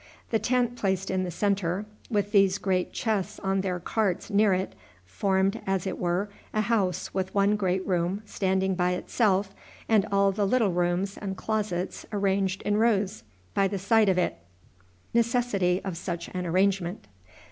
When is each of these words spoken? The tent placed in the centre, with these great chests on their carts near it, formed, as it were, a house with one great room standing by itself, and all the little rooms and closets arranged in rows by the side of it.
The 0.31 0.39
tent 0.39 0.75
placed 0.77 1.11
in 1.11 1.25
the 1.25 1.29
centre, 1.29 1.85
with 2.09 2.31
these 2.31 2.57
great 2.57 2.91
chests 2.91 3.37
on 3.41 3.61
their 3.61 3.79
carts 3.79 4.31
near 4.31 4.51
it, 4.51 4.73
formed, 5.05 5.61
as 5.67 5.85
it 5.85 5.99
were, 5.99 6.27
a 6.55 6.61
house 6.61 7.13
with 7.13 7.35
one 7.35 7.55
great 7.55 7.85
room 7.85 8.23
standing 8.25 8.73
by 8.73 8.93
itself, 8.93 9.53
and 9.87 10.07
all 10.11 10.31
the 10.31 10.47
little 10.47 10.71
rooms 10.73 11.19
and 11.19 11.37
closets 11.37 12.07
arranged 12.11 12.63
in 12.63 12.77
rows 12.77 13.21
by 13.53 13.67
the 13.67 13.77
side 13.77 14.09
of 14.09 14.17
it. 14.17 14.39